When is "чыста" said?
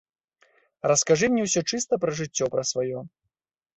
1.75-1.93